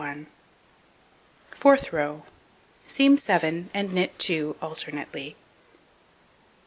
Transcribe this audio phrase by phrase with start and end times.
[1.51, 2.23] Fourth row:
[2.87, 5.35] Seam 7 and knit 2 alternately.